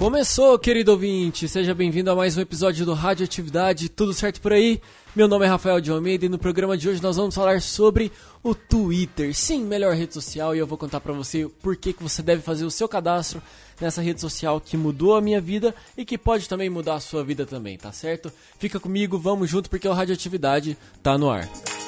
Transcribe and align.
Começou, 0.00 0.58
querido 0.58 0.92
ouvinte! 0.92 1.46
Seja 1.46 1.74
bem-vindo 1.74 2.10
a 2.10 2.16
mais 2.16 2.34
um 2.34 2.40
episódio 2.40 2.86
do 2.86 2.94
Radioatividade. 2.94 3.90
Tudo 3.90 4.14
certo 4.14 4.40
por 4.40 4.50
aí? 4.50 4.80
Meu 5.14 5.28
nome 5.28 5.44
é 5.44 5.48
Rafael 5.50 5.78
de 5.78 5.90
Almeida 5.90 6.24
e 6.24 6.28
no 6.30 6.38
programa 6.38 6.74
de 6.74 6.88
hoje 6.88 7.02
nós 7.02 7.18
vamos 7.18 7.34
falar 7.34 7.60
sobre 7.60 8.10
o 8.42 8.54
Twitter. 8.54 9.34
Sim, 9.34 9.62
melhor 9.62 9.94
rede 9.94 10.14
social 10.14 10.56
e 10.56 10.58
eu 10.58 10.66
vou 10.66 10.78
contar 10.78 11.00
pra 11.00 11.12
você 11.12 11.46
por 11.62 11.76
que, 11.76 11.92
que 11.92 12.02
você 12.02 12.22
deve 12.22 12.40
fazer 12.40 12.64
o 12.64 12.70
seu 12.70 12.88
cadastro 12.88 13.42
nessa 13.78 14.00
rede 14.00 14.22
social 14.22 14.58
que 14.58 14.74
mudou 14.74 15.16
a 15.16 15.20
minha 15.20 15.38
vida 15.38 15.74
e 15.98 16.02
que 16.06 16.16
pode 16.16 16.48
também 16.48 16.70
mudar 16.70 16.94
a 16.94 17.00
sua 17.00 17.22
vida 17.22 17.44
também, 17.44 17.76
tá 17.76 17.92
certo? 17.92 18.32
Fica 18.58 18.80
comigo, 18.80 19.18
vamos 19.18 19.50
junto 19.50 19.68
porque 19.68 19.86
o 19.86 19.92
Radioatividade 19.92 20.78
tá 21.02 21.18
no 21.18 21.28
ar. 21.28 21.46
Muito 21.46 21.79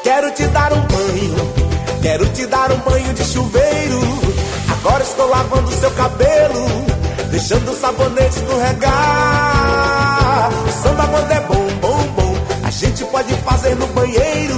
Quero 0.02 0.32
te 0.32 0.48
dar 0.48 0.72
um 0.72 0.84
banho, 0.86 1.36
quero 2.02 2.28
te 2.32 2.44
dar 2.46 2.72
um 2.72 2.80
banho 2.80 3.14
de 3.14 3.24
chuveiro. 3.24 4.23
Agora 4.84 5.02
estou 5.02 5.26
lavando 5.26 5.70
seu 5.70 5.90
cabelo, 5.92 6.60
deixando 7.30 7.70
o 7.70 7.74
sabonete 7.74 8.36
escorregar. 8.36 8.90
O 10.62 10.70
samba 10.70 11.08
quando 11.08 11.30
é 11.30 11.40
bom, 11.40 11.66
bom, 11.80 12.06
bom, 12.08 12.34
a 12.62 12.70
gente 12.70 13.02
pode 13.06 13.34
fazer 13.36 13.74
no 13.76 13.86
banheiro, 13.86 14.54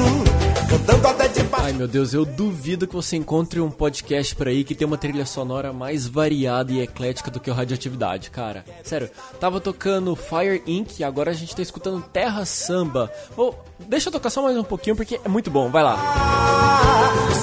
cantando 0.68 1.06
até 1.06 1.28
de 1.28 1.44
baixo. 1.44 1.66
Ai 1.66 1.72
meu 1.72 1.86
Deus, 1.86 2.12
eu 2.12 2.24
duvido 2.24 2.88
que 2.88 2.94
você 2.96 3.16
encontre 3.16 3.60
um 3.60 3.70
podcast 3.70 4.34
por 4.34 4.48
aí 4.48 4.64
que 4.64 4.74
tem 4.74 4.84
uma 4.84 4.98
trilha 4.98 5.24
sonora 5.24 5.72
mais 5.72 6.08
variada 6.08 6.72
e 6.72 6.80
eclética 6.80 7.30
do 7.30 7.38
que 7.38 7.48
o 7.48 7.54
Radioatividade, 7.54 8.28
cara. 8.30 8.64
Sério, 8.82 9.08
tava 9.38 9.60
tocando 9.60 10.16
Fire 10.16 10.60
Inc. 10.66 10.98
e 10.98 11.04
agora 11.04 11.30
a 11.30 11.34
gente 11.34 11.54
tá 11.54 11.62
escutando 11.62 12.02
Terra 12.02 12.44
Samba. 12.44 13.12
Oh, 13.36 13.54
deixa 13.88 14.08
eu 14.08 14.12
tocar 14.12 14.30
só 14.30 14.42
mais 14.42 14.56
um 14.56 14.64
pouquinho 14.64 14.96
porque 14.96 15.20
é 15.24 15.28
muito 15.28 15.52
bom, 15.52 15.70
vai 15.70 15.84
lá. 15.84 15.96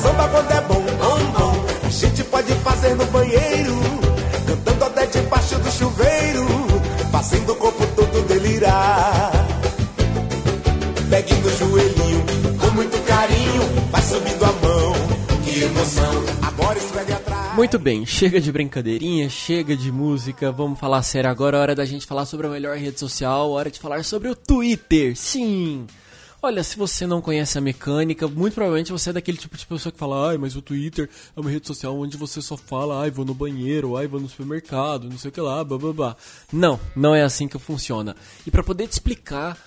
Samba 0.01 0.27
quando 0.27 0.51
é 0.51 0.59
bom, 0.59 0.81
bom, 0.81 1.39
bom, 1.39 1.65
a 1.85 1.89
gente 1.89 2.22
pode 2.33 2.51
fazer 2.63 2.95
no 2.95 3.05
banheiro, 3.05 3.75
cantando 4.47 4.85
até 4.85 5.05
debaixo 5.05 5.55
do 5.59 5.71
chuveiro, 5.71 6.47
fazendo 7.11 7.51
o 7.51 7.55
corpo 7.55 7.85
todo 7.95 8.27
delirar. 8.27 9.31
Pegue 11.11 11.35
no 11.35 11.49
joelhinho, 11.51 12.25
com 12.59 12.71
muito 12.71 12.99
carinho, 13.05 13.61
vai 13.91 14.01
subindo 14.01 14.43
a 14.45 14.51
mão, 14.51 14.93
que 15.43 15.63
emoção, 15.63 16.23
agora 16.41 16.79
esfregue 16.79 17.13
atrás. 17.13 17.55
Muito 17.55 17.77
bem, 17.77 18.03
chega 18.03 18.41
de 18.41 18.51
brincadeirinha, 18.51 19.29
chega 19.29 19.77
de 19.77 19.91
música, 19.91 20.51
vamos 20.51 20.79
falar 20.79 21.03
sério 21.03 21.29
agora, 21.29 21.59
hora 21.59 21.75
da 21.75 21.85
gente 21.85 22.07
falar 22.07 22.25
sobre 22.25 22.47
a 22.47 22.49
melhor 22.49 22.75
rede 22.75 22.99
social, 22.99 23.51
hora 23.51 23.69
de 23.69 23.79
falar 23.79 24.03
sobre 24.03 24.29
o 24.29 24.35
Twitter, 24.35 25.15
sim! 25.15 25.85
Olha, 26.45 26.61
se 26.61 26.75
você 26.75 27.07
não 27.07 27.21
conhece 27.21 27.57
a 27.57 27.61
mecânica, 27.61 28.27
muito 28.27 28.53
provavelmente 28.53 28.91
você 28.91 29.11
é 29.11 29.13
daquele 29.13 29.37
tipo 29.37 29.55
de 29.55 29.65
pessoa 29.65 29.93
que 29.93 29.97
fala, 29.97 30.31
ai, 30.31 30.37
mas 30.37 30.57
o 30.57 30.61
Twitter 30.61 31.09
é 31.33 31.39
uma 31.39 31.49
rede 31.49 31.65
social 31.65 31.97
onde 31.97 32.17
você 32.17 32.41
só 32.41 32.57
fala, 32.57 33.01
ai, 33.01 33.09
vou 33.09 33.23
no 33.23 33.33
banheiro, 33.33 33.95
ai, 33.95 34.07
vou 34.07 34.19
no 34.19 34.27
supermercado, 34.27 35.09
não 35.09 35.17
sei 35.17 35.29
o 35.29 35.31
que 35.31 35.39
lá, 35.39 35.63
blá 35.63 35.77
blá 35.77 35.93
blá. 35.93 36.17
Não, 36.51 36.77
não 36.93 37.15
é 37.15 37.23
assim 37.23 37.47
que 37.47 37.57
funciona. 37.57 38.13
E 38.45 38.51
para 38.51 38.61
poder 38.61 38.89
te 38.89 38.91
explicar 38.91 39.57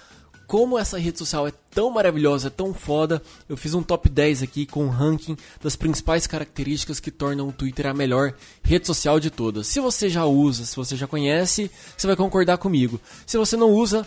como 0.47 0.79
essa 0.79 0.99
rede 0.99 1.19
social 1.19 1.49
é 1.49 1.53
tão 1.71 1.89
maravilhosa, 1.91 2.49
é 2.49 2.51
tão 2.51 2.75
foda, 2.75 3.23
eu 3.49 3.57
fiz 3.57 3.73
um 3.73 3.83
top 3.83 4.11
10 4.11 4.43
aqui 4.43 4.67
com 4.67 4.85
um 4.85 4.91
ranking 4.91 5.35
das 5.63 5.77
principais 5.77 6.27
características 6.27 7.01
que 7.01 7.11
tornam 7.11 7.49
o 7.49 7.53
Twitter 7.53 7.87
a 7.87 7.95
melhor 7.95 8.35
rede 8.63 8.87
social 8.87 9.19
de 9.19 9.31
todas. 9.31 9.67
Se 9.67 9.81
você 9.81 10.11
já 10.11 10.27
usa, 10.27 10.67
se 10.67 10.77
você 10.77 10.95
já 10.95 11.07
conhece, 11.07 11.71
você 11.97 12.07
vai 12.07 12.17
concordar 12.17 12.59
comigo. 12.59 13.01
Se 13.25 13.39
você 13.39 13.57
não 13.57 13.71
usa, 13.71 14.07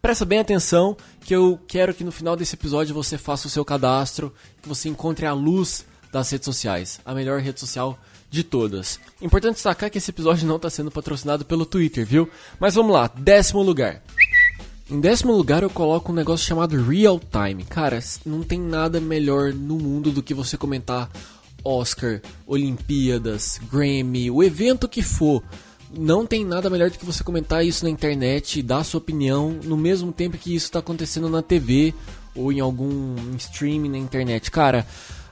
presta 0.00 0.24
bem 0.24 0.38
atenção 0.38 0.96
que 1.20 1.34
eu 1.34 1.58
quero 1.66 1.94
que 1.94 2.04
no 2.04 2.12
final 2.12 2.36
desse 2.36 2.54
episódio 2.54 2.94
você 2.94 3.18
faça 3.18 3.46
o 3.46 3.50
seu 3.50 3.64
cadastro, 3.64 4.32
que 4.62 4.68
você 4.68 4.88
encontre 4.88 5.26
a 5.26 5.32
luz 5.32 5.84
das 6.12 6.30
redes 6.30 6.44
sociais, 6.44 7.00
a 7.04 7.14
melhor 7.14 7.40
rede 7.40 7.60
social 7.60 7.98
de 8.30 8.42
todas. 8.42 8.98
Importante 9.20 9.54
destacar 9.54 9.90
que 9.90 9.98
esse 9.98 10.10
episódio 10.10 10.46
não 10.46 10.56
está 10.56 10.70
sendo 10.70 10.90
patrocinado 10.90 11.44
pelo 11.44 11.66
Twitter, 11.66 12.06
viu? 12.06 12.28
Mas 12.58 12.74
vamos 12.74 12.92
lá, 12.92 13.10
décimo 13.14 13.62
lugar. 13.62 14.02
Em 14.90 15.00
décimo 15.00 15.32
lugar 15.32 15.62
eu 15.62 15.70
coloco 15.70 16.10
um 16.10 16.14
negócio 16.14 16.46
chamado 16.46 16.82
Real 16.82 17.20
Time. 17.20 17.64
Cara, 17.64 18.00
não 18.26 18.42
tem 18.42 18.58
nada 18.58 19.00
melhor 19.00 19.52
no 19.52 19.76
mundo 19.76 20.10
do 20.10 20.22
que 20.22 20.34
você 20.34 20.56
comentar 20.56 21.08
Oscar, 21.64 22.20
Olimpíadas, 22.46 23.60
Grammy, 23.70 24.30
o 24.30 24.42
evento 24.42 24.88
que 24.88 25.02
for. 25.02 25.42
Não 25.92 26.24
tem 26.24 26.44
nada 26.44 26.70
melhor 26.70 26.90
do 26.90 26.98
que 26.98 27.04
você 27.04 27.24
comentar 27.24 27.64
isso 27.64 27.84
na 27.84 27.90
internet, 27.90 28.62
dar 28.62 28.84
sua 28.84 28.98
opinião 28.98 29.58
no 29.64 29.76
mesmo 29.76 30.12
tempo 30.12 30.38
que 30.38 30.54
isso 30.54 30.66
está 30.66 30.78
acontecendo 30.78 31.28
na 31.28 31.42
TV 31.42 31.92
ou 32.34 32.52
em 32.52 32.60
algum 32.60 33.16
streaming 33.36 33.88
na 33.88 33.98
internet. 33.98 34.50
Cara, 34.50 34.86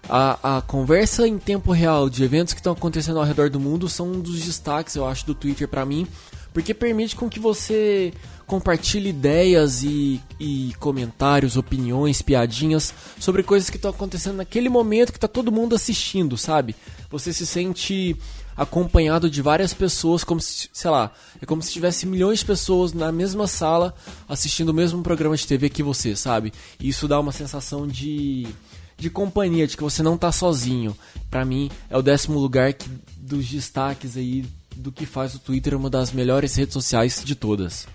a, 0.09 0.59
a 0.59 0.63
conversa 0.63 1.29
em 1.29 1.39
tempo 1.39 1.71
real 1.71 2.09
de 2.11 2.25
eventos 2.25 2.55
que 2.55 2.61
estão 2.61 2.73
acontecendo 2.73 3.19
ao 3.19 3.25
redor 3.25 3.51
do 3.51 3.61
mundo 3.61 3.89
são 3.89 4.11
um 4.11 4.21
dos 4.21 4.41
destaques, 4.45 4.97
eu 4.97 5.07
acho, 5.07 5.27
do 5.27 5.35
Twitter 5.35 5.69
para 5.69 5.85
mim, 5.85 6.07
porque 6.53 6.75
permite 6.75 7.15
com 7.15 7.29
que 7.29 7.39
você 7.39 8.13
compartilhe 8.47 9.11
ideias 9.11 9.83
e, 9.83 10.21
e, 10.41 10.73
comentários, 10.81 11.59
opiniões, 11.59 12.23
piadinhas 12.23 12.95
sobre 13.21 13.43
coisas 13.43 13.69
que 13.69 13.77
estão 13.77 13.91
acontecendo 13.91 14.37
naquele 14.37 14.71
momento 14.71 15.13
que 15.13 15.19
está 15.19 15.29
todo 15.29 15.53
mundo 15.53 15.75
assistindo, 15.75 16.37
sabe? 16.37 16.75
Você 17.11 17.33
se 17.33 17.47
sente 17.47 18.17
acompanhado 18.57 19.31
de 19.31 19.41
várias 19.41 19.73
pessoas, 19.73 20.25
como 20.25 20.41
se, 20.41 20.69
sei 20.73 20.91
lá, 20.91 21.13
é 21.41 21.47
como 21.47 21.63
se 21.63 21.73
tivesse 21.73 22.05
milhões 22.07 22.41
de 22.41 22.45
pessoas 22.45 22.93
na 22.93 23.11
mesma 23.11 23.47
sala 23.47 23.95
assistindo 24.29 24.71
o 24.71 24.75
mesmo 24.75 25.03
programa 25.03 25.37
de 25.37 25.47
TV 25.47 25.71
que 25.71 25.83
você, 25.83 26.15
sabe? 26.15 26.53
E 26.79 26.89
isso 26.89 27.09
dá 27.09 27.19
uma 27.19 27.33
sensação 27.33 27.87
de 27.87 28.47
de 28.99 29.09
companhia, 29.09 29.67
de 29.67 29.77
que 29.77 29.83
você 29.83 30.03
não 30.03 30.19
tá 30.19 30.33
sozinho. 30.33 30.97
Para 31.31 31.45
mim, 31.45 31.71
é 31.89 31.97
o 31.97 32.03
décimo 32.03 32.39
lugar 32.39 32.73
que, 32.73 32.91
dos 33.17 33.47
destaques 33.49 34.17
aí 34.17 34.45
do 34.75 34.91
que 34.91 35.07
faz 35.07 35.35
o 35.35 35.39
Twitter 35.39 35.77
uma 35.77 35.89
das 35.89 36.13
melhores 36.13 36.55
redes 36.57 36.73
sociais 36.73 37.23
de 37.25 37.35
todas. 37.35 37.87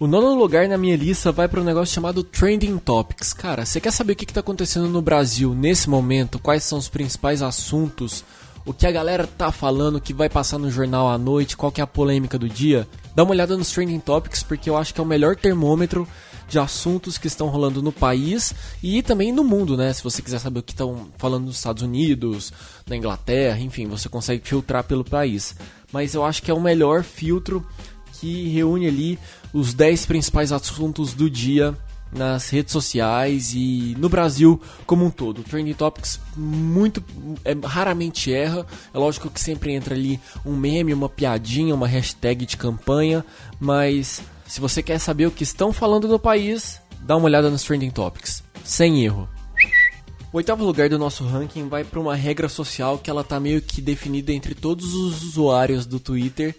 O 0.00 0.06
nono 0.06 0.34
lugar 0.34 0.66
na 0.66 0.78
minha 0.78 0.96
lista 0.96 1.30
vai 1.30 1.46
para 1.46 1.60
um 1.60 1.64
negócio 1.64 1.94
chamado 1.94 2.24
Trending 2.24 2.78
Topics. 2.78 3.34
Cara, 3.34 3.66
você 3.66 3.78
quer 3.78 3.90
saber 3.90 4.14
o 4.14 4.16
que 4.16 4.24
está 4.24 4.40
acontecendo 4.40 4.88
no 4.88 5.02
Brasil 5.02 5.54
nesse 5.54 5.90
momento? 5.90 6.38
Quais 6.38 6.64
são 6.64 6.78
os 6.78 6.88
principais 6.88 7.42
assuntos? 7.42 8.24
O 8.64 8.72
que 8.72 8.86
a 8.86 8.90
galera 8.90 9.26
tá 9.26 9.52
falando 9.52 10.00
que 10.00 10.14
vai 10.14 10.30
passar 10.30 10.56
no 10.56 10.70
jornal 10.70 11.06
à 11.06 11.18
noite? 11.18 11.54
Qual 11.54 11.70
que 11.70 11.82
é 11.82 11.84
a 11.84 11.86
polêmica 11.86 12.38
do 12.38 12.48
dia? 12.48 12.88
Dá 13.14 13.24
uma 13.24 13.32
olhada 13.32 13.58
nos 13.58 13.72
Trending 13.72 14.00
Topics 14.00 14.42
porque 14.42 14.70
eu 14.70 14.76
acho 14.78 14.94
que 14.94 15.02
é 15.02 15.04
o 15.04 15.06
melhor 15.06 15.36
termômetro 15.36 16.08
de 16.48 16.58
assuntos 16.58 17.18
que 17.18 17.26
estão 17.26 17.48
rolando 17.48 17.82
no 17.82 17.92
país 17.92 18.54
e 18.82 19.02
também 19.02 19.30
no 19.30 19.44
mundo, 19.44 19.76
né? 19.76 19.92
Se 19.92 20.02
você 20.02 20.22
quiser 20.22 20.38
saber 20.38 20.60
o 20.60 20.62
que 20.62 20.72
estão 20.72 21.08
falando 21.18 21.44
nos 21.44 21.56
Estados 21.56 21.82
Unidos, 21.82 22.54
na 22.88 22.96
Inglaterra, 22.96 23.60
enfim, 23.60 23.86
você 23.86 24.08
consegue 24.08 24.48
filtrar 24.48 24.82
pelo 24.82 25.04
país. 25.04 25.54
Mas 25.92 26.14
eu 26.14 26.24
acho 26.24 26.42
que 26.42 26.50
é 26.50 26.54
o 26.54 26.60
melhor 26.60 27.02
filtro 27.02 27.66
que 28.20 28.48
reúne 28.48 28.86
ali 28.86 29.18
os 29.52 29.72
10 29.72 30.06
principais 30.06 30.52
assuntos 30.52 31.14
do 31.14 31.30
dia 31.30 31.76
nas 32.12 32.50
redes 32.50 32.72
sociais 32.72 33.52
e 33.54 33.94
no 33.98 34.08
Brasil 34.08 34.60
como 34.84 35.04
um 35.04 35.10
todo. 35.10 35.40
O 35.40 35.44
Trending 35.44 35.74
Topics 35.74 36.20
muito 36.36 37.02
é, 37.44 37.54
raramente 37.64 38.32
erra. 38.32 38.66
É 38.92 38.98
lógico 38.98 39.30
que 39.30 39.40
sempre 39.40 39.72
entra 39.72 39.94
ali 39.94 40.20
um 40.44 40.56
meme, 40.56 40.92
uma 40.92 41.08
piadinha, 41.08 41.74
uma 41.74 41.86
hashtag 41.86 42.44
de 42.44 42.56
campanha, 42.56 43.24
mas 43.58 44.22
se 44.46 44.60
você 44.60 44.82
quer 44.82 44.98
saber 44.98 45.26
o 45.26 45.30
que 45.30 45.44
estão 45.44 45.72
falando 45.72 46.08
no 46.08 46.18
país, 46.18 46.80
dá 47.00 47.16
uma 47.16 47.26
olhada 47.26 47.48
nos 47.50 47.62
Trending 47.62 47.90
Topics, 47.90 48.42
sem 48.64 49.04
erro. 49.04 49.28
O 50.32 50.36
oitavo 50.36 50.64
lugar 50.64 50.88
do 50.88 50.98
nosso 50.98 51.24
ranking 51.24 51.68
vai 51.68 51.82
para 51.82 51.98
uma 51.98 52.14
regra 52.14 52.48
social 52.48 52.98
que 52.98 53.10
ela 53.10 53.24
tá 53.24 53.40
meio 53.40 53.60
que 53.60 53.80
definida 53.80 54.32
entre 54.32 54.54
todos 54.54 54.94
os 54.94 55.24
usuários 55.24 55.86
do 55.86 55.98
Twitter. 55.98 56.54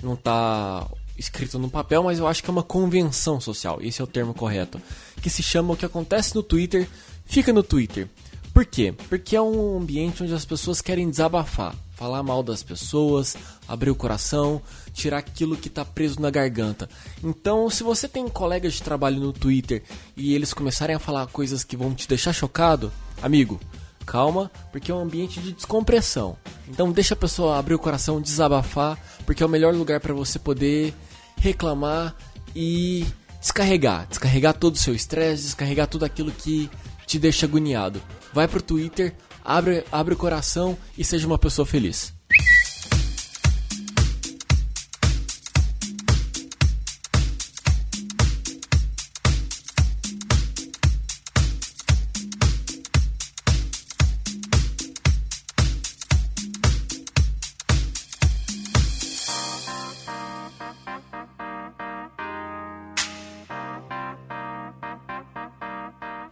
Não 0.00 0.14
tá 0.14 0.88
escrito 1.18 1.58
no 1.58 1.70
papel, 1.70 2.02
mas 2.02 2.18
eu 2.18 2.26
acho 2.26 2.42
que 2.42 2.50
é 2.50 2.52
uma 2.52 2.62
convenção 2.62 3.40
social, 3.40 3.78
esse 3.80 4.00
é 4.00 4.04
o 4.04 4.06
termo 4.06 4.34
correto, 4.34 4.80
que 5.22 5.30
se 5.30 5.42
chama 5.42 5.74
o 5.74 5.76
que 5.76 5.86
acontece 5.86 6.34
no 6.34 6.42
Twitter, 6.42 6.88
fica 7.24 7.52
no 7.52 7.62
Twitter. 7.62 8.08
Por 8.52 8.64
quê? 8.64 8.94
Porque 9.10 9.36
é 9.36 9.42
um 9.42 9.76
ambiente 9.76 10.22
onde 10.22 10.32
as 10.32 10.46
pessoas 10.46 10.80
querem 10.80 11.10
desabafar, 11.10 11.74
falar 11.92 12.22
mal 12.22 12.42
das 12.42 12.62
pessoas, 12.62 13.36
abrir 13.68 13.90
o 13.90 13.94
coração, 13.94 14.62
tirar 14.94 15.18
aquilo 15.18 15.58
que 15.58 15.68
está 15.68 15.84
preso 15.84 16.22
na 16.22 16.30
garganta. 16.30 16.88
Então, 17.22 17.68
se 17.68 17.82
você 17.82 18.08
tem 18.08 18.26
colegas 18.28 18.72
de 18.74 18.82
trabalho 18.82 19.20
no 19.20 19.32
Twitter 19.32 19.82
e 20.16 20.34
eles 20.34 20.54
começarem 20.54 20.96
a 20.96 20.98
falar 20.98 21.26
coisas 21.26 21.64
que 21.64 21.76
vão 21.76 21.94
te 21.94 22.08
deixar 22.08 22.32
chocado, 22.32 22.90
amigo, 23.22 23.60
calma, 24.06 24.50
porque 24.72 24.90
é 24.90 24.94
um 24.94 25.00
ambiente 25.00 25.38
de 25.38 25.52
descompressão. 25.52 26.36
Então, 26.66 26.90
deixa 26.92 27.12
a 27.12 27.16
pessoa 27.16 27.58
abrir 27.58 27.74
o 27.74 27.78
coração, 27.78 28.22
desabafar, 28.22 28.98
porque 29.26 29.42
é 29.42 29.46
o 29.46 29.50
melhor 29.50 29.74
lugar 29.74 30.00
para 30.00 30.14
você 30.14 30.38
poder 30.38 30.94
reclamar 31.36 32.14
e 32.54 33.06
descarregar, 33.40 34.06
descarregar 34.08 34.54
todo 34.54 34.74
o 34.74 34.78
seu 34.78 34.94
estresse, 34.94 35.44
descarregar 35.44 35.86
tudo 35.86 36.04
aquilo 36.04 36.32
que 36.32 36.70
te 37.06 37.18
deixa 37.18 37.46
agoniado. 37.46 38.02
Vai 38.32 38.48
pro 38.48 38.62
Twitter, 38.62 39.14
abre, 39.44 39.84
abre 39.92 40.14
o 40.14 40.16
coração 40.16 40.76
e 40.96 41.04
seja 41.04 41.26
uma 41.26 41.38
pessoa 41.38 41.66
feliz. 41.66 42.15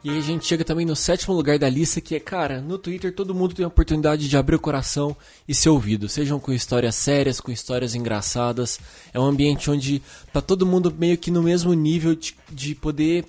E 0.04 0.10
aí 0.10 0.18
a 0.18 0.20
gente 0.20 0.44
chega 0.44 0.62
também 0.62 0.84
no 0.84 0.94
sétimo 0.94 1.34
lugar 1.34 1.58
da 1.58 1.66
lista, 1.66 1.98
que 1.98 2.14
é, 2.14 2.20
cara, 2.20 2.60
no 2.60 2.76
Twitter 2.76 3.14
todo 3.14 3.34
mundo 3.34 3.54
tem 3.54 3.64
a 3.64 3.68
oportunidade 3.68 4.28
de 4.28 4.36
abrir 4.36 4.56
o 4.56 4.60
coração 4.60 5.16
e 5.48 5.54
ser 5.54 5.70
ouvido, 5.70 6.10
sejam 6.10 6.38
com 6.38 6.52
histórias 6.52 6.94
sérias, 6.94 7.40
com 7.40 7.50
histórias 7.50 7.94
engraçadas. 7.94 8.78
É 9.14 9.18
um 9.18 9.24
ambiente 9.24 9.70
onde 9.70 10.02
tá 10.30 10.42
todo 10.42 10.66
mundo 10.66 10.94
meio 10.94 11.16
que 11.16 11.30
no 11.30 11.42
mesmo 11.42 11.72
nível 11.72 12.14
de, 12.14 12.36
de 12.52 12.74
poder 12.74 13.24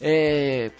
é, 0.00 0.70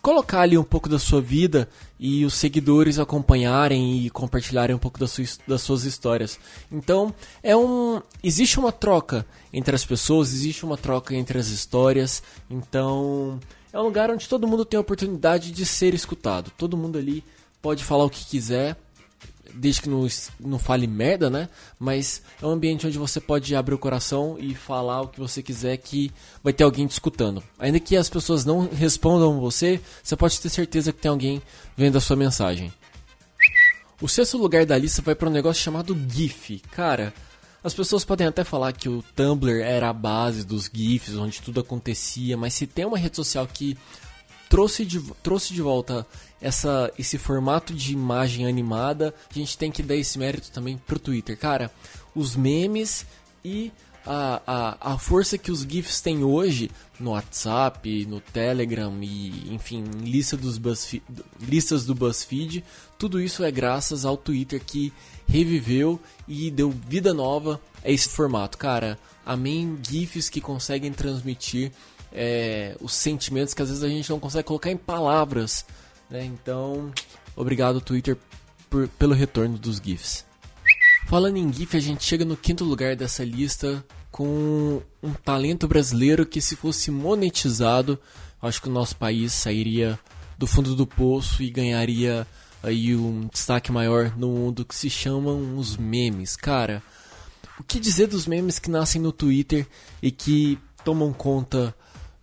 colocar 0.00 0.42
ali 0.42 0.56
um 0.56 0.62
pouco 0.62 0.88
da 0.88 0.98
sua 0.98 1.20
vida 1.20 1.68
e 1.98 2.24
os 2.24 2.34
seguidores 2.34 3.00
acompanharem 3.00 4.06
e 4.06 4.10
compartilharem 4.10 4.76
um 4.76 4.78
pouco 4.78 4.96
das, 4.96 5.10
sua, 5.10 5.24
das 5.44 5.62
suas 5.62 5.82
histórias. 5.82 6.38
Então, 6.70 7.12
é 7.42 7.56
um 7.56 8.00
existe 8.22 8.60
uma 8.60 8.70
troca 8.70 9.26
entre 9.52 9.74
as 9.74 9.84
pessoas, 9.84 10.32
existe 10.32 10.64
uma 10.64 10.76
troca 10.76 11.16
entre 11.16 11.36
as 11.36 11.48
histórias. 11.48 12.22
Então, 12.48 13.40
é 13.72 13.78
um 13.78 13.82
lugar 13.82 14.10
onde 14.10 14.28
todo 14.28 14.46
mundo 14.46 14.64
tem 14.64 14.76
a 14.76 14.80
oportunidade 14.80 15.50
de 15.50 15.64
ser 15.64 15.94
escutado. 15.94 16.52
Todo 16.56 16.76
mundo 16.76 16.98
ali 16.98 17.24
pode 17.60 17.82
falar 17.84 18.04
o 18.04 18.10
que 18.10 18.24
quiser, 18.24 18.76
desde 19.54 19.82
que 19.82 19.88
não, 19.88 20.06
não 20.38 20.58
fale 20.58 20.86
merda, 20.86 21.30
né? 21.30 21.48
Mas 21.78 22.22
é 22.40 22.46
um 22.46 22.50
ambiente 22.50 22.86
onde 22.86 22.98
você 22.98 23.20
pode 23.20 23.54
abrir 23.54 23.74
o 23.74 23.78
coração 23.78 24.36
e 24.38 24.54
falar 24.54 25.02
o 25.02 25.08
que 25.08 25.20
você 25.20 25.42
quiser 25.42 25.76
que 25.78 26.10
vai 26.42 26.52
ter 26.52 26.64
alguém 26.64 26.86
te 26.86 26.92
escutando. 26.92 27.42
Ainda 27.58 27.80
que 27.80 27.96
as 27.96 28.08
pessoas 28.08 28.44
não 28.44 28.68
respondam 28.68 29.40
você, 29.40 29.80
você 30.02 30.16
pode 30.16 30.40
ter 30.40 30.50
certeza 30.50 30.92
que 30.92 31.00
tem 31.00 31.10
alguém 31.10 31.42
vendo 31.76 31.96
a 31.96 32.00
sua 32.00 32.16
mensagem. 32.16 32.72
O 34.00 34.08
sexto 34.08 34.36
lugar 34.36 34.66
da 34.66 34.76
lista 34.76 35.00
vai 35.00 35.14
para 35.14 35.28
um 35.28 35.32
negócio 35.32 35.62
chamado 35.62 35.96
GIF. 36.10 36.60
Cara, 36.72 37.14
as 37.64 37.74
pessoas 37.74 38.04
podem 38.04 38.26
até 38.26 38.42
falar 38.42 38.72
que 38.72 38.88
o 38.88 39.02
Tumblr 39.14 39.62
era 39.62 39.88
a 39.90 39.92
base 39.92 40.44
dos 40.44 40.70
GIFs, 40.72 41.16
onde 41.16 41.40
tudo 41.40 41.60
acontecia, 41.60 42.36
mas 42.36 42.54
se 42.54 42.66
tem 42.66 42.84
uma 42.84 42.98
rede 42.98 43.16
social 43.16 43.46
que 43.46 43.78
trouxe 44.48 44.84
de, 44.84 45.00
trouxe 45.22 45.54
de 45.54 45.62
volta 45.62 46.06
essa, 46.40 46.92
esse 46.98 47.16
formato 47.16 47.72
de 47.72 47.92
imagem 47.92 48.46
animada, 48.46 49.14
a 49.30 49.34
gente 49.34 49.56
tem 49.56 49.70
que 49.70 49.82
dar 49.82 49.96
esse 49.96 50.18
mérito 50.18 50.50
também 50.50 50.76
pro 50.76 50.98
Twitter. 50.98 51.38
Cara, 51.38 51.70
os 52.14 52.36
memes 52.36 53.06
e 53.44 53.72
a, 54.06 54.42
a, 54.46 54.92
a 54.94 54.98
força 54.98 55.38
que 55.38 55.50
os 55.50 55.60
GIFs 55.60 56.00
têm 56.00 56.24
hoje 56.24 56.70
no 56.98 57.10
WhatsApp, 57.10 58.06
no 58.06 58.20
Telegram 58.20 58.92
e, 59.02 59.52
enfim, 59.52 59.84
lista 60.02 60.36
dos 60.36 60.60
listas 61.40 61.84
do 61.84 61.94
BuzzFeed, 61.94 62.64
tudo 62.98 63.20
isso 63.20 63.42
é 63.44 63.50
graças 63.50 64.04
ao 64.04 64.16
Twitter 64.16 64.62
que 64.64 64.92
reviveu 65.26 66.00
e 66.26 66.50
deu 66.50 66.70
vida 66.70 67.12
nova 67.12 67.60
a 67.84 67.90
esse 67.90 68.08
formato. 68.08 68.58
Cara, 68.58 68.98
amém 69.24 69.78
GIFs 69.82 70.28
que 70.28 70.40
conseguem 70.40 70.92
transmitir 70.92 71.72
é, 72.12 72.76
os 72.80 72.92
sentimentos 72.92 73.54
que 73.54 73.62
às 73.62 73.68
vezes 73.68 73.82
a 73.82 73.88
gente 73.88 74.10
não 74.10 74.20
consegue 74.20 74.46
colocar 74.46 74.70
em 74.70 74.76
palavras. 74.76 75.64
Né? 76.10 76.24
Então, 76.24 76.92
obrigado 77.34 77.80
Twitter 77.80 78.16
por, 78.68 78.88
pelo 78.88 79.14
retorno 79.14 79.58
dos 79.58 79.78
GIFs. 79.78 80.31
Falando 81.06 81.36
em 81.36 81.52
GIF, 81.52 81.76
a 81.76 81.80
gente 81.80 82.04
chega 82.04 82.24
no 82.24 82.36
quinto 82.36 82.64
lugar 82.64 82.96
dessa 82.96 83.24
lista 83.24 83.84
com 84.10 84.82
um 85.02 85.12
talento 85.12 85.68
brasileiro 85.68 86.24
que, 86.24 86.40
se 86.40 86.56
fosse 86.56 86.90
monetizado, 86.90 87.98
acho 88.40 88.62
que 88.62 88.68
o 88.68 88.72
nosso 88.72 88.96
país 88.96 89.32
sairia 89.32 89.98
do 90.38 90.46
fundo 90.46 90.74
do 90.74 90.86
poço 90.86 91.42
e 91.42 91.50
ganharia 91.50 92.26
aí 92.62 92.94
um 92.94 93.28
destaque 93.32 93.70
maior 93.72 94.16
no 94.16 94.28
mundo 94.28 94.64
que 94.64 94.74
se 94.74 94.88
chamam 94.88 95.56
os 95.56 95.76
memes. 95.76 96.36
Cara, 96.36 96.82
o 97.58 97.62
que 97.62 97.78
dizer 97.78 98.06
dos 98.06 98.26
memes 98.26 98.58
que 98.58 98.70
nascem 98.70 99.00
no 99.00 99.12
Twitter 99.12 99.66
e 100.02 100.10
que 100.10 100.58
tomam 100.84 101.12
conta 101.12 101.74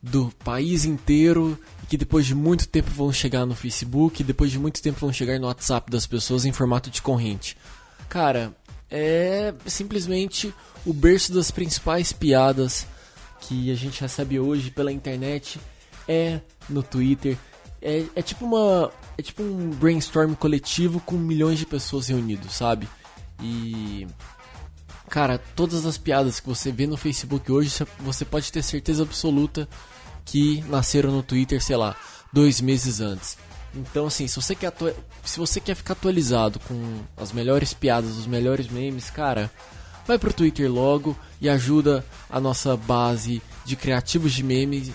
do 0.02 0.32
país 0.44 0.86
inteiro 0.86 1.58
e 1.84 1.88
que 1.88 1.98
depois 1.98 2.26
de 2.26 2.34
muito 2.34 2.68
tempo 2.68 2.90
vão 2.92 3.12
chegar 3.12 3.46
no 3.46 3.56
Facebook, 3.56 4.22
e 4.22 4.26
depois 4.26 4.52
de 4.52 4.60
muito 4.60 4.82
tempo 4.82 5.00
vão 5.00 5.12
chegar 5.12 5.40
no 5.40 5.48
WhatsApp 5.48 5.92
das 5.92 6.08
pessoas 6.08 6.46
em 6.46 6.52
formato 6.52 6.90
de 6.90 7.02
corrente. 7.02 7.58
Cara, 8.08 8.56
é 8.90 9.54
simplesmente 9.66 10.54
o 10.86 10.94
berço 10.94 11.34
das 11.34 11.52
principais 11.52 12.12
piadas 12.12 12.86
que 13.42 13.72
a 13.72 13.76
gente 13.76 14.02
recebe 14.02 14.40
hoje 14.40 14.72
pela 14.72 14.92
internet 14.92 15.60
é 16.08 16.42
no 16.68 16.84
Twitter. 16.84 17.38
É, 17.82 18.06
é 18.16 18.22
tipo 18.22 18.46
uma. 18.46 18.92
É 19.18 19.22
tipo 19.22 19.44
um 19.44 19.70
brainstorm 19.72 20.34
coletivo 20.34 21.00
com 21.02 21.16
milhões 21.16 21.60
de 21.60 21.66
pessoas 21.66 22.08
reunidos, 22.08 22.54
sabe? 22.54 22.88
E. 23.42 24.08
Cara, 25.10 25.40
todas 25.56 25.86
as 25.86 25.98
piadas 25.98 26.40
que 26.40 26.48
você 26.48 26.72
vê 26.72 26.86
no 26.86 26.98
Facebook 26.98 27.52
hoje, 27.52 27.72
você 28.00 28.24
pode 28.24 28.52
ter 28.52 28.62
certeza 28.62 29.04
absoluta 29.04 29.68
que 30.24 30.64
nasceram 30.68 31.12
no 31.12 31.24
Twitter, 31.24 31.64
sei 31.64 31.76
lá, 31.76 31.96
dois 32.32 32.62
meses 32.62 33.02
antes. 33.02 33.36
Então, 33.76 34.08
assim, 34.08 34.28
se 34.28 34.36
você 34.36 34.56
quer, 34.56 34.74
se 35.24 35.40
você 35.40 35.60
quer 35.60 35.76
ficar 35.76 35.94
atualizado 35.94 36.60
com 36.60 37.00
as 37.16 37.32
melhores 37.32 37.74
piadas, 37.74 38.18
os 38.18 38.26
melhores 38.26 38.68
memes, 38.68 39.10
cara, 39.10 39.52
vai 40.08 40.18
pro 40.18 40.34
Twitter 40.34 40.72
logo 40.72 41.16
e 41.40 41.48
ajuda 41.48 42.04
a 42.30 42.40
nossa 42.40 42.76
base 42.76 43.42
de 43.64 43.76
criativos 43.76 44.34
de 44.34 44.44
memes 44.44 44.92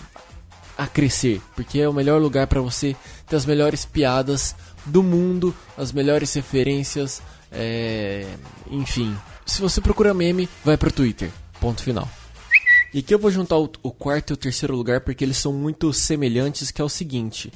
a 0.77 0.87
crescer, 0.87 1.41
porque 1.55 1.79
é 1.79 1.87
o 1.87 1.93
melhor 1.93 2.21
lugar 2.21 2.47
para 2.47 2.59
você 2.59 2.95
ter 3.27 3.37
as 3.37 3.45
melhores 3.45 3.85
piadas 3.85 4.55
do 4.85 5.01
mundo, 5.01 5.55
as 5.77 5.91
melhores 5.91 6.33
referências, 6.33 7.21
é... 7.51 8.27
enfim. 8.69 9.15
Se 9.45 9.61
você 9.61 9.79
procura 9.79 10.13
meme, 10.13 10.49
vai 10.63 10.75
pro 10.75 10.91
Twitter. 10.91 11.31
Ponto 11.61 11.81
final. 11.81 12.09
E 12.93 12.99
aqui 12.99 13.13
eu 13.13 13.19
vou 13.19 13.31
juntar 13.31 13.57
o, 13.57 13.69
o 13.83 13.91
quarto 13.91 14.31
e 14.31 14.33
o 14.33 14.37
terceiro 14.37 14.75
lugar 14.75 15.01
porque 15.01 15.23
eles 15.23 15.37
são 15.37 15.53
muito 15.53 15.91
semelhantes, 15.93 16.71
que 16.71 16.81
é 16.81 16.83
o 16.83 16.89
seguinte. 16.89 17.51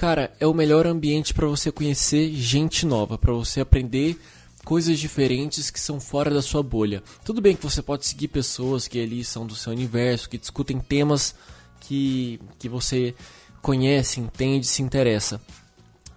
Cara, 0.00 0.32
é 0.40 0.46
o 0.46 0.54
melhor 0.54 0.86
ambiente 0.86 1.34
para 1.34 1.46
você 1.46 1.70
conhecer 1.70 2.32
gente 2.32 2.86
nova, 2.86 3.18
para 3.18 3.34
você 3.34 3.60
aprender 3.60 4.18
coisas 4.64 4.98
diferentes 4.98 5.68
que 5.68 5.78
são 5.78 6.00
fora 6.00 6.30
da 6.30 6.40
sua 6.40 6.62
bolha. 6.62 7.02
Tudo 7.22 7.42
bem 7.42 7.54
que 7.54 7.62
você 7.62 7.82
pode 7.82 8.06
seguir 8.06 8.28
pessoas 8.28 8.88
que 8.88 8.98
ali 8.98 9.22
são 9.22 9.46
do 9.46 9.54
seu 9.54 9.70
universo, 9.70 10.30
que 10.30 10.38
discutem 10.38 10.78
temas 10.78 11.34
que, 11.80 12.40
que 12.58 12.66
você 12.66 13.14
conhece, 13.60 14.20
entende, 14.20 14.66
se 14.66 14.82
interessa. 14.82 15.38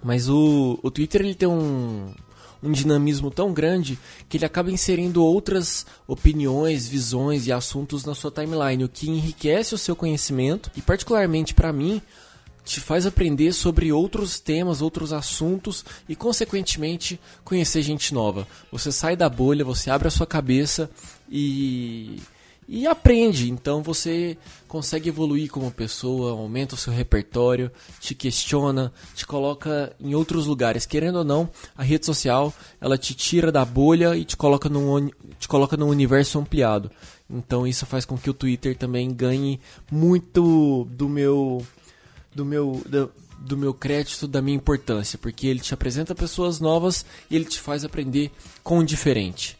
Mas 0.01 0.29
o, 0.29 0.79
o 0.81 0.89
Twitter 0.89 1.19
ele 1.19 1.35
tem 1.35 1.49
um, 1.49 2.13
um 2.63 2.71
dinamismo 2.71 3.29
tão 3.29 3.51
grande 3.51 3.99
que 4.29 4.37
ele 4.37 4.45
acaba 4.45 4.71
inserindo 4.71 5.21
outras 5.25 5.85
opiniões, 6.07 6.87
visões 6.87 7.47
e 7.47 7.51
assuntos 7.51 8.05
na 8.05 8.15
sua 8.15 8.31
timeline, 8.31 8.85
o 8.85 8.87
que 8.87 9.09
enriquece 9.09 9.75
o 9.75 9.77
seu 9.77 9.93
conhecimento 9.93 10.71
e 10.73 10.81
particularmente 10.81 11.53
para 11.53 11.73
mim 11.73 12.01
te 12.63 12.79
faz 12.79 13.05
aprender 13.05 13.53
sobre 13.53 13.91
outros 13.91 14.39
temas, 14.39 14.81
outros 14.81 15.11
assuntos 15.11 15.83
e, 16.07 16.15
consequentemente, 16.15 17.19
conhecer 17.43 17.81
gente 17.81 18.13
nova. 18.13 18.47
Você 18.71 18.91
sai 18.91 19.15
da 19.15 19.29
bolha, 19.29 19.65
você 19.65 19.89
abre 19.89 20.07
a 20.07 20.11
sua 20.11 20.25
cabeça 20.25 20.89
e, 21.29 22.21
e 22.67 22.87
aprende. 22.87 23.51
Então 23.51 23.83
você 23.83 24.37
consegue 24.67 25.09
evoluir 25.09 25.51
como 25.51 25.69
pessoa, 25.71 26.31
aumenta 26.31 26.75
o 26.75 26.77
seu 26.77 26.93
repertório, 26.93 27.71
te 27.99 28.15
questiona, 28.15 28.93
te 29.13 29.25
coloca 29.25 29.93
em 29.99 30.15
outros 30.15 30.47
lugares. 30.47 30.85
Querendo 30.85 31.17
ou 31.17 31.23
não, 31.23 31.49
a 31.77 31.83
rede 31.83 32.05
social 32.05 32.53
ela 32.79 32.97
te 32.97 33.13
tira 33.13 33.51
da 33.51 33.65
bolha 33.65 34.15
e 34.15 34.23
te 34.23 34.37
coloca 34.37 34.69
num, 34.69 35.09
te 35.37 35.47
coloca 35.47 35.75
num 35.75 35.89
universo 35.89 36.39
ampliado. 36.39 36.89
Então 37.29 37.67
isso 37.67 37.85
faz 37.85 38.05
com 38.05 38.17
que 38.17 38.29
o 38.29 38.33
Twitter 38.33 38.77
também 38.77 39.13
ganhe 39.13 39.59
muito 39.91 40.87
do 40.91 41.09
meu 41.09 41.65
do 42.35 42.45
meu, 42.45 42.81
do, 42.85 43.11
do 43.39 43.57
meu 43.57 43.73
crédito, 43.73 44.27
da 44.27 44.41
minha 44.41 44.57
importância, 44.57 45.17
porque 45.17 45.47
ele 45.47 45.59
te 45.59 45.73
apresenta 45.73 46.15
pessoas 46.15 46.59
novas 46.59 47.05
e 47.29 47.35
ele 47.35 47.45
te 47.45 47.59
faz 47.59 47.83
aprender 47.83 48.31
com 48.63 48.79
o 48.79 48.85
diferente. 48.85 49.57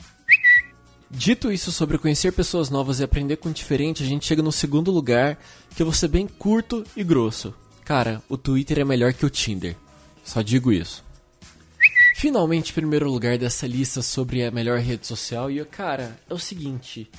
Dito 1.10 1.52
isso 1.52 1.72
sobre 1.72 2.00
conhecer 2.00 2.34
pessoas 2.34 2.72
novas 2.72 3.00
e 3.00 3.04
aprender 3.04 3.38
com 3.38 3.50
o 3.50 3.54
diferente, 3.54 4.02
a 4.02 4.06
gente 4.06 4.26
chega 4.26 4.42
no 4.42 4.52
segundo 4.52 4.92
lugar, 4.92 5.38
que 5.76 5.82
eu 5.82 5.86
vou 5.86 5.94
ser 5.94 6.08
bem 6.08 6.26
curto 6.28 6.84
e 6.96 7.04
grosso. 7.04 7.54
Cara, 7.86 8.22
o 8.28 8.38
Twitter 8.38 8.80
é 8.80 8.84
melhor 8.84 9.14
que 9.14 9.26
o 9.26 9.30
Tinder. 9.30 9.76
Só 10.24 10.42
digo 10.42 10.72
isso. 10.72 11.04
Finalmente, 12.16 12.74
primeiro 12.74 13.12
lugar 13.12 13.38
dessa 13.38 13.68
lista 13.68 14.02
sobre 14.02 14.44
a 14.44 14.50
melhor 14.50 14.80
rede 14.80 15.06
social, 15.06 15.52
e 15.52 15.64
cara, 15.66 16.18
é 16.30 16.34
o 16.34 16.40
seguinte: 16.40 17.12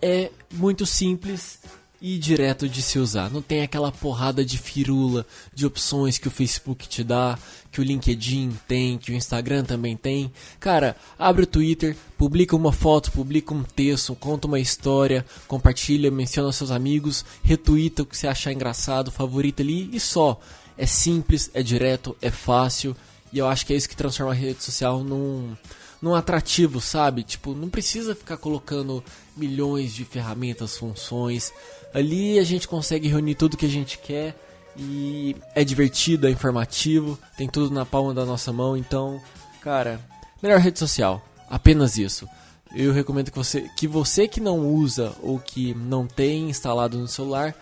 é 0.00 0.30
muito 0.52 0.86
simples 0.86 1.58
e 2.00 2.18
direto 2.18 2.68
de 2.68 2.82
se 2.82 2.98
usar. 2.98 3.30
Não 3.30 3.42
tem 3.42 3.62
aquela 3.62 3.90
porrada 3.90 4.44
de 4.44 4.58
firula 4.58 5.26
de 5.54 5.66
opções 5.66 6.18
que 6.18 6.28
o 6.28 6.30
Facebook 6.30 6.88
te 6.88 7.02
dá, 7.02 7.38
que 7.72 7.80
o 7.80 7.84
LinkedIn 7.84 8.56
tem, 8.66 8.98
que 8.98 9.10
o 9.10 9.14
Instagram 9.14 9.64
também 9.64 9.96
tem. 9.96 10.30
Cara, 10.60 10.96
abre 11.18 11.44
o 11.44 11.46
Twitter, 11.46 11.96
publica 12.16 12.54
uma 12.54 12.72
foto, 12.72 13.12
publica 13.12 13.54
um 13.54 13.62
texto, 13.62 14.14
conta 14.14 14.46
uma 14.46 14.60
história, 14.60 15.24
compartilha, 15.46 16.10
menciona 16.10 16.52
seus 16.52 16.70
amigos, 16.70 17.24
retuita 17.42 18.02
o 18.02 18.06
que 18.06 18.16
você 18.16 18.26
achar 18.26 18.52
engraçado, 18.52 19.10
favorita 19.10 19.62
ali 19.62 19.90
e 19.92 20.00
só. 20.00 20.40
É 20.78 20.84
simples, 20.84 21.50
é 21.54 21.62
direto, 21.62 22.16
é 22.20 22.30
fácil 22.30 22.94
e 23.32 23.38
eu 23.38 23.46
acho 23.46 23.66
que 23.66 23.72
é 23.72 23.76
isso 23.76 23.88
que 23.88 23.96
transforma 23.96 24.32
a 24.32 24.34
rede 24.34 24.62
social 24.62 25.02
num 25.02 25.54
num 26.00 26.14
atrativo, 26.14 26.80
sabe? 26.80 27.22
Tipo, 27.22 27.54
não 27.54 27.68
precisa 27.68 28.14
ficar 28.14 28.36
colocando 28.36 29.02
milhões 29.36 29.94
de 29.94 30.04
ferramentas, 30.04 30.76
funções. 30.76 31.52
Ali 31.94 32.38
a 32.38 32.44
gente 32.44 32.68
consegue 32.68 33.08
reunir 33.08 33.34
tudo 33.34 33.56
que 33.56 33.66
a 33.66 33.70
gente 33.70 33.98
quer 33.98 34.34
e 34.76 35.36
é 35.54 35.64
divertido, 35.64 36.26
é 36.26 36.30
informativo, 36.30 37.18
tem 37.36 37.48
tudo 37.48 37.74
na 37.74 37.86
palma 37.86 38.12
da 38.12 38.24
nossa 38.24 38.52
mão, 38.52 38.76
então, 38.76 39.20
cara, 39.60 40.00
melhor 40.42 40.60
rede 40.60 40.78
social, 40.78 41.22
apenas 41.48 41.96
isso. 41.96 42.28
Eu 42.74 42.92
recomendo 42.92 43.30
que 43.30 43.38
você 43.38 43.70
que 43.76 43.86
você 43.86 44.28
que 44.28 44.40
não 44.40 44.58
usa 44.66 45.14
ou 45.22 45.38
que 45.38 45.72
não 45.74 46.06
tem 46.06 46.50
instalado 46.50 46.98
no 46.98 47.08
celular, 47.08 47.54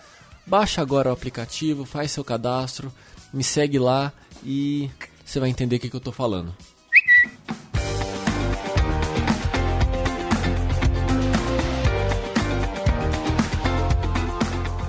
baixa 0.45 0.81
agora 0.81 1.09
o 1.09 1.13
aplicativo, 1.13 1.85
faz 1.85 2.11
seu 2.11 2.23
cadastro, 2.23 2.91
me 3.33 3.43
segue 3.43 3.79
lá 3.79 4.11
e 4.43 4.89
você 5.23 5.39
vai 5.39 5.49
entender 5.49 5.77
o 5.77 5.79
que, 5.79 5.89
que 5.89 5.95
eu 5.95 6.01
tô 6.01 6.11
falando. 6.11 6.53